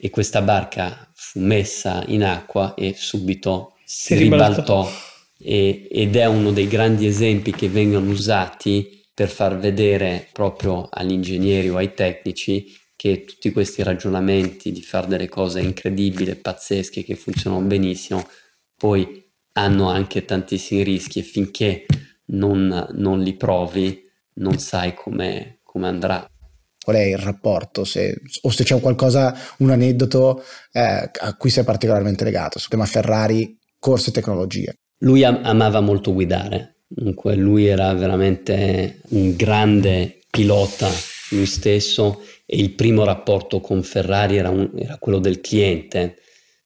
E 0.00 0.10
questa 0.10 0.42
barca 0.42 1.10
fu 1.12 1.40
messa 1.40 2.04
in 2.06 2.22
acqua 2.22 2.74
e 2.74 2.94
subito 2.96 3.74
si, 3.84 4.14
si 4.14 4.16
ribaltò. 4.16 4.88
E, 5.40 5.88
ed 5.90 6.16
è 6.16 6.24
uno 6.26 6.52
dei 6.52 6.68
grandi 6.68 7.06
esempi 7.06 7.50
che 7.50 7.68
vengono 7.68 8.10
usati 8.10 9.04
per 9.12 9.28
far 9.28 9.58
vedere 9.58 10.28
proprio 10.32 10.88
agli 10.90 11.10
ingegneri 11.10 11.68
o 11.68 11.76
ai 11.76 11.92
tecnici 11.94 12.72
che 12.98 13.24
tutti 13.24 13.52
questi 13.52 13.84
ragionamenti 13.84 14.72
di 14.72 14.82
fare 14.82 15.06
delle 15.06 15.28
cose 15.28 15.60
incredibili, 15.60 16.34
pazzesche, 16.34 17.04
che 17.04 17.14
funzionano 17.14 17.64
benissimo, 17.64 18.26
poi 18.76 19.24
hanno 19.52 19.88
anche 19.88 20.24
tantissimi 20.24 20.82
rischi 20.82 21.20
e 21.20 21.22
finché 21.22 21.86
non, 22.30 22.88
non 22.94 23.22
li 23.22 23.36
provi 23.36 24.02
non 24.38 24.58
sai 24.58 24.94
come, 24.94 25.60
come 25.62 25.86
andrà. 25.86 26.28
Qual 26.84 26.96
è 26.96 27.02
il 27.02 27.18
rapporto, 27.18 27.84
se, 27.84 28.20
o 28.42 28.50
se 28.50 28.64
c'è 28.64 28.80
qualcosa, 28.80 29.32
un 29.58 29.70
aneddoto 29.70 30.42
eh, 30.72 31.08
a 31.20 31.36
cui 31.36 31.50
sei 31.50 31.62
particolarmente 31.62 32.24
legato, 32.24 32.58
su 32.58 32.66
tema 32.66 32.86
Ferrari, 32.86 33.56
corse 33.78 34.10
e 34.10 34.12
tecnologia. 34.12 34.72
Lui 35.02 35.22
am- 35.22 35.42
amava 35.44 35.78
molto 35.78 36.12
guidare, 36.12 36.78
dunque 36.88 37.36
lui 37.36 37.66
era 37.66 37.94
veramente 37.94 39.02
un 39.10 39.36
grande 39.36 40.18
pilota 40.28 40.90
lui 41.30 41.46
stesso 41.46 42.22
e 42.50 42.56
il 42.56 42.74
primo 42.74 43.04
rapporto 43.04 43.60
con 43.60 43.82
Ferrari 43.82 44.38
era, 44.38 44.48
un, 44.48 44.70
era 44.74 44.96
quello 44.96 45.18
del 45.18 45.42
cliente, 45.42 46.16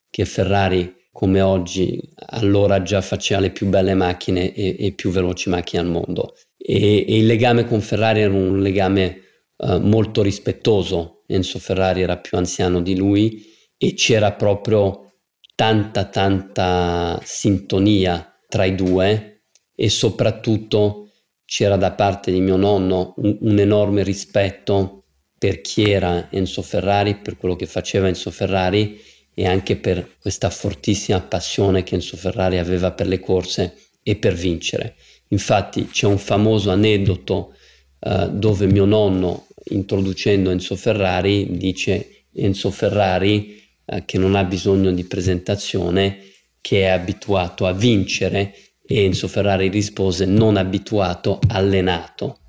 che 0.08 0.24
Ferrari 0.24 1.08
come 1.10 1.40
oggi 1.40 2.00
allora 2.28 2.82
già 2.82 3.00
faceva 3.00 3.40
le 3.40 3.50
più 3.50 3.66
belle 3.66 3.94
macchine 3.94 4.54
e, 4.54 4.76
e 4.78 4.92
più 4.92 5.10
veloci 5.10 5.50
macchine 5.50 5.82
al 5.82 5.88
mondo 5.88 6.34
e, 6.56 7.04
e 7.06 7.18
il 7.18 7.26
legame 7.26 7.64
con 7.64 7.80
Ferrari 7.80 8.20
era 8.20 8.32
un 8.32 8.60
legame 8.60 9.20
uh, 9.56 9.78
molto 9.78 10.22
rispettoso. 10.22 11.24
Enzo 11.26 11.58
Ferrari 11.58 12.02
era 12.02 12.18
più 12.18 12.38
anziano 12.38 12.80
di 12.80 12.96
lui 12.96 13.44
e 13.76 13.94
c'era 13.94 14.32
proprio 14.32 15.12
tanta 15.56 16.04
tanta 16.04 17.20
sintonia 17.24 18.38
tra 18.48 18.64
i 18.64 18.74
due 18.74 19.46
e 19.74 19.88
soprattutto 19.88 21.10
c'era 21.44 21.76
da 21.76 21.92
parte 21.92 22.30
di 22.30 22.40
mio 22.40 22.56
nonno 22.56 23.14
un, 23.16 23.38
un 23.40 23.58
enorme 23.58 24.04
rispetto 24.04 25.01
per 25.42 25.60
chi 25.60 25.90
era 25.90 26.28
Enzo 26.30 26.62
Ferrari, 26.62 27.16
per 27.16 27.36
quello 27.36 27.56
che 27.56 27.66
faceva 27.66 28.06
Enzo 28.06 28.30
Ferrari 28.30 29.02
e 29.34 29.44
anche 29.44 29.74
per 29.74 30.14
questa 30.20 30.50
fortissima 30.50 31.20
passione 31.20 31.82
che 31.82 31.96
Enzo 31.96 32.16
Ferrari 32.16 32.58
aveva 32.58 32.92
per 32.92 33.08
le 33.08 33.18
corse 33.18 33.74
e 34.04 34.14
per 34.14 34.34
vincere. 34.34 34.94
Infatti 35.30 35.88
c'è 35.88 36.06
un 36.06 36.18
famoso 36.18 36.70
aneddoto 36.70 37.56
uh, 37.98 38.28
dove 38.28 38.66
mio 38.66 38.84
nonno, 38.84 39.48
introducendo 39.70 40.50
Enzo 40.50 40.76
Ferrari, 40.76 41.56
dice 41.56 42.26
Enzo 42.34 42.70
Ferrari 42.70 43.60
uh, 43.86 44.04
che 44.04 44.18
non 44.18 44.36
ha 44.36 44.44
bisogno 44.44 44.92
di 44.92 45.02
presentazione, 45.02 46.20
che 46.60 46.82
è 46.82 46.86
abituato 46.86 47.66
a 47.66 47.72
vincere 47.72 48.54
e 48.86 49.02
Enzo 49.02 49.26
Ferrari 49.26 49.70
rispose 49.70 50.24
non 50.24 50.56
abituato, 50.56 51.40
allenato. 51.48 52.41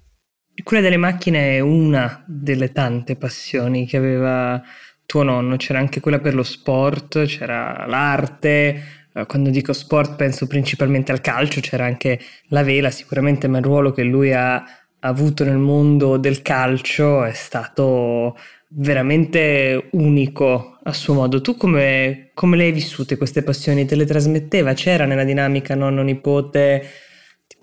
Quella 0.62 0.84
delle 0.84 0.98
macchine 0.98 1.56
è 1.56 1.60
una 1.60 2.24
delle 2.28 2.72
tante 2.72 3.16
passioni 3.16 3.88
che 3.88 3.98
aveva 3.98 4.62
tuo 5.06 5.24
nonno, 5.24 5.58
c'era 5.58 5.80
anche 5.80 6.00
quella 6.00 6.20
per 6.20 6.36
lo 6.36 6.44
sport, 6.44 7.26
c'era 7.26 7.86
l'arte, 7.88 8.84
eh, 9.14 9.26
quando 9.26 9.50
dico 9.50 9.74
sport 9.74 10.16
penso 10.16 10.48
principalmente 10.48 11.12
al 11.12 11.22
calcio, 11.22 11.60
c'era 11.60 11.86
anche 11.86 12.20
la 12.50 12.64
vela, 12.64 12.92
sicuramente 12.92 13.48
ma 13.48 13.58
il 13.58 13.64
ruolo 13.64 13.92
che 13.92 14.04
lui 14.04 14.32
ha 14.34 14.64
avuto 15.00 15.44
nel 15.44 15.58
mondo 15.58 16.18
del 16.18 16.42
calcio 16.42 17.24
è 17.24 17.34
stato 17.34 18.38
veramente 18.76 19.90
unico 19.92 20.80
a 20.84 20.94
suo 20.94 21.14
modo. 21.14 21.42
Tu 21.42 21.56
come, 21.58 22.32
come 22.34 22.58
le 22.58 22.66
hai 22.66 22.72
vissute 22.72 23.18
queste 23.18 23.44
passioni? 23.44 23.86
Te 23.86 23.96
le 23.96 24.06
trasmetteva? 24.06 24.74
C'era 24.74 25.06
nella 25.06 25.24
dinamica 25.24 25.76
nonno-nipote? 25.76 26.90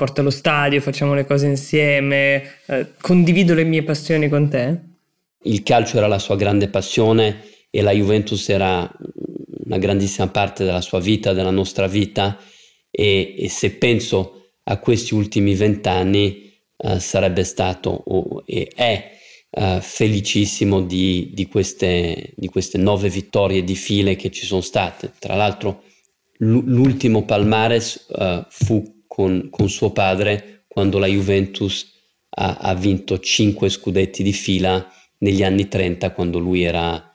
Porto 0.00 0.22
allo 0.22 0.30
stadio, 0.30 0.80
facciamo 0.80 1.12
le 1.12 1.26
cose 1.26 1.46
insieme, 1.46 2.42
eh, 2.64 2.86
condivido 3.02 3.52
le 3.52 3.64
mie 3.64 3.82
passioni 3.82 4.30
con 4.30 4.48
te? 4.48 4.78
Il 5.42 5.62
calcio 5.62 5.98
era 5.98 6.06
la 6.06 6.18
sua 6.18 6.36
grande 6.36 6.68
passione 6.68 7.42
e 7.68 7.82
la 7.82 7.90
Juventus 7.90 8.48
era 8.48 8.90
una 9.66 9.76
grandissima 9.76 10.28
parte 10.28 10.64
della 10.64 10.80
sua 10.80 11.00
vita, 11.00 11.34
della 11.34 11.50
nostra 11.50 11.86
vita 11.86 12.38
e, 12.90 13.34
e 13.36 13.50
se 13.50 13.72
penso 13.72 14.52
a 14.62 14.78
questi 14.78 15.12
ultimi 15.12 15.54
vent'anni 15.54 16.50
uh, 16.78 16.96
sarebbe 16.98 17.44
stato 17.44 17.90
oh, 17.90 18.42
e 18.46 18.72
è 18.74 19.10
uh, 19.50 19.80
felicissimo 19.80 20.80
di, 20.80 21.32
di, 21.34 21.46
queste, 21.46 22.32
di 22.36 22.48
queste 22.48 22.78
nove 22.78 23.10
vittorie 23.10 23.62
di 23.62 23.74
file 23.74 24.16
che 24.16 24.30
ci 24.30 24.46
sono 24.46 24.62
state. 24.62 25.12
Tra 25.18 25.36
l'altro 25.36 25.82
l'ultimo 26.38 27.26
Palmares 27.26 28.06
uh, 28.08 28.46
fu 28.48 28.98
con, 29.20 29.48
con, 29.50 29.68
suo 29.68 29.92
padre 29.92 30.64
quando 30.66 30.98
la 30.98 31.06
Juventus 31.06 31.92
ha, 32.30 32.56
ha, 32.56 32.74
vinto 32.74 33.18
cinque 33.18 33.68
scudetti 33.68 34.22
di 34.22 34.32
fila 34.32 34.90
negli 35.18 35.42
anni 35.42 35.68
30 35.68 36.12
quando 36.12 36.38
lui 36.38 36.62
era, 36.62 37.12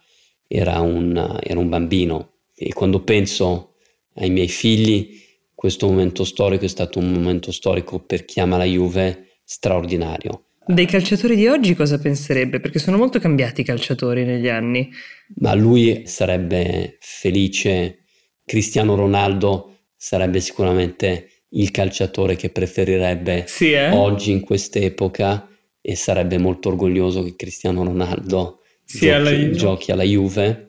era, 0.47 0.81
un, 0.81 1.39
era 1.41 1.59
un 1.59 1.67
bambino 1.67 2.33
e 2.53 2.71
quando 2.73 3.01
penso 3.01 3.73
ai 4.17 4.29
miei 4.29 4.47
figli, 4.47 5.19
questo 5.55 5.87
momento 5.87 6.23
storico 6.23 6.65
è 6.65 6.67
stato 6.67 6.99
un 6.99 7.11
momento 7.11 7.51
storico 7.51 7.99
per 7.99 8.23
chi 8.23 8.39
ama 8.39 8.57
la 8.57 8.65
Juve 8.65 9.39
straordinario. 9.43 10.43
Dei 10.67 10.85
calciatori 10.85 11.35
di 11.35 11.47
oggi 11.47 11.73
cosa 11.73 11.97
penserebbe? 11.97 12.59
Perché 12.59 12.77
sono 12.77 12.97
molto 12.97 13.19
cambiati 13.19 13.61
i 13.61 13.63
calciatori 13.63 14.23
negli 14.25 14.47
anni. 14.47 14.89
Ma 15.37 15.53
lui 15.55 16.03
sarebbe 16.05 16.97
felice, 16.99 18.05
Cristiano 18.45 18.95
Ronaldo 18.95 19.77
sarebbe 19.95 20.39
sicuramente 20.39 21.29
il 21.55 21.71
calciatore 21.71 22.35
che 22.35 22.49
preferirebbe 22.49 23.45
sì, 23.47 23.71
eh? 23.71 23.91
oggi 23.91 24.31
in 24.31 24.41
quest'epoca 24.41 25.47
e 25.81 25.95
sarebbe 25.95 26.37
molto 26.37 26.69
orgoglioso 26.69 27.23
che 27.23 27.35
Cristiano 27.35 27.83
Ronaldo 27.83 28.61
sì, 28.83 28.99
giochi, 28.99 29.09
alla... 29.09 29.49
giochi 29.51 29.91
alla 29.91 30.03
Juve 30.03 30.65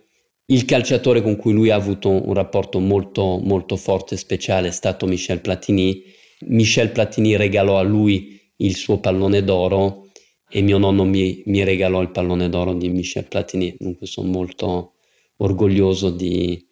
il 0.49 0.65
calciatore 0.65 1.23
con 1.23 1.37
cui 1.37 1.53
lui 1.53 1.71
ha 1.71 1.75
avuto 1.75 2.09
un 2.09 2.33
rapporto 2.33 2.79
molto, 2.79 3.39
molto 3.43 3.77
forte 3.77 4.15
e 4.15 4.19
speciale 4.19 4.69
è 4.69 4.71
stato 4.71 5.07
Michel 5.07 5.41
Platini. 5.41 6.05
Michel 6.47 6.93
Platini 6.93 7.35
regalò 7.35 7.79
a 7.79 7.83
lui 7.83 8.41
il 8.59 8.77
suo 8.77 9.01
pallone 9.01 9.43
d'oro 9.43 10.07
e 10.49 10.61
mio 10.61 10.79
nonno 10.79 11.05
mi, 11.05 11.43
mi 11.47 11.65
regalò 11.65 12.01
il 12.01 12.13
pallone 12.13 12.49
d'oro 12.49 12.75
di 12.75 12.89
Michel 12.91 13.27
Platini. 13.27 13.75
Dunque 13.77 14.07
sono 14.07 14.29
molto 14.29 14.93
orgoglioso 15.39 16.11
di, 16.11 16.65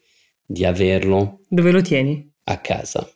di 0.47 0.65
averlo. 0.65 1.41
Dove 1.49 1.73
lo 1.73 1.83
tieni? 1.83 2.33
A 2.45 2.61
casa. 2.61 3.14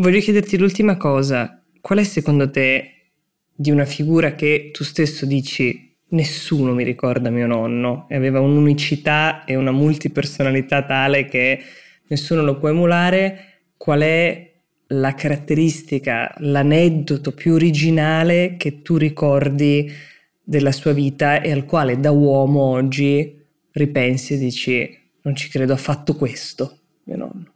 Voglio 0.00 0.20
chiederti 0.20 0.56
l'ultima 0.56 0.96
cosa. 0.96 1.60
Qual 1.80 1.98
è 1.98 2.04
secondo 2.04 2.48
te 2.48 3.10
di 3.52 3.72
una 3.72 3.84
figura 3.84 4.36
che 4.36 4.70
tu 4.72 4.84
stesso 4.84 5.26
dici 5.26 5.96
nessuno 6.10 6.72
mi 6.72 6.84
ricorda 6.84 7.30
mio 7.30 7.48
nonno 7.48 8.06
e 8.08 8.14
aveva 8.14 8.38
un'unicità 8.38 9.44
e 9.44 9.56
una 9.56 9.72
multipersonalità 9.72 10.84
tale 10.84 11.24
che 11.24 11.60
nessuno 12.06 12.42
lo 12.42 12.58
può 12.58 12.68
emulare. 12.68 13.62
Qual 13.76 14.00
è 14.02 14.52
la 14.86 15.14
caratteristica, 15.14 16.32
l'aneddoto 16.38 17.32
più 17.32 17.54
originale 17.54 18.54
che 18.56 18.82
tu 18.82 18.98
ricordi 18.98 19.90
della 20.40 20.70
sua 20.70 20.92
vita 20.92 21.40
e 21.40 21.50
al 21.50 21.64
quale 21.64 21.98
da 21.98 22.12
uomo 22.12 22.60
oggi 22.60 23.36
ripensi 23.72 24.34
e 24.34 24.38
dici 24.38 24.98
non 25.22 25.34
ci 25.34 25.48
credo, 25.48 25.72
ha 25.72 25.76
fatto 25.76 26.14
questo 26.14 26.78
mio 27.02 27.16
nonno? 27.16 27.52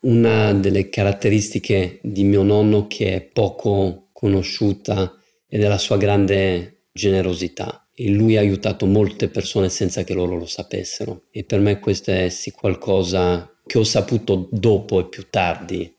Una 0.00 0.54
delle 0.54 0.90
caratteristiche 0.90 1.98
di 2.04 2.22
mio 2.22 2.44
nonno 2.44 2.86
che 2.86 3.14
è 3.16 3.20
poco 3.20 4.10
conosciuta 4.12 5.12
è 5.44 5.58
la 5.58 5.76
sua 5.76 5.96
grande 5.96 6.84
generosità 6.92 7.88
e 7.92 8.08
lui 8.08 8.36
ha 8.36 8.40
aiutato 8.40 8.86
molte 8.86 9.28
persone 9.28 9.68
senza 9.68 10.04
che 10.04 10.14
loro 10.14 10.36
lo 10.36 10.46
sapessero 10.46 11.24
e 11.32 11.42
per 11.42 11.58
me 11.58 11.80
questo 11.80 12.12
è 12.12 12.28
sì 12.28 12.52
qualcosa 12.52 13.60
che 13.66 13.78
ho 13.78 13.82
saputo 13.82 14.48
dopo 14.52 15.00
e 15.00 15.08
più 15.08 15.26
tardi, 15.30 15.92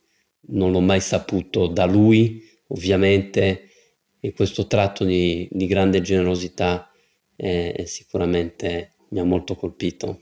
non 0.51 0.71
l'ho 0.71 0.79
mai 0.79 1.01
saputo 1.01 1.67
da 1.67 1.83
lui 1.83 2.41
ovviamente 2.67 3.67
e 4.21 4.31
questo 4.31 4.65
tratto 4.65 5.03
di, 5.03 5.45
di 5.51 5.67
grande 5.67 5.99
generosità 5.99 6.89
eh, 7.35 7.83
sicuramente 7.85 8.93
mi 9.09 9.19
ha 9.19 9.25
molto 9.25 9.55
colpito. 9.55 10.21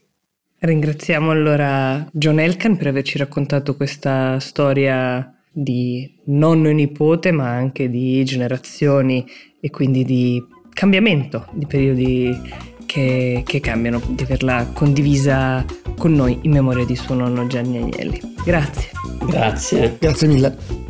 Ringraziamo 0.59 1.29
allora 1.29 2.07
John 2.11 2.39
Elkan 2.39 2.77
per 2.77 2.87
averci 2.87 3.19
raccontato 3.19 3.75
questa 3.75 4.39
storia 4.39 5.31
di 5.51 6.11
nonno 6.25 6.69
e 6.69 6.73
nipote, 6.73 7.31
ma 7.31 7.49
anche 7.49 7.89
di 7.89 8.23
generazioni 8.23 9.25
e 9.59 9.69
quindi 9.69 10.03
di 10.03 10.43
cambiamento, 10.73 11.47
di 11.53 11.67
periodi 11.67 12.39
che, 12.87 13.43
che, 13.45 13.59
cambiano, 13.59 14.01
di 14.09 14.23
averla 14.23 14.69
condivisa 14.73 15.63
con 15.95 16.13
noi 16.13 16.39
in 16.41 16.51
memoria 16.51 16.85
di 16.85 16.95
suo 16.95 17.13
nonno 17.13 17.45
Gianni 17.45 17.77
Agnelli. 17.77 18.19
Grazie. 18.43 18.89
Grazie. 19.25 19.97
Grazie 19.99 20.27
mille. 20.27 20.86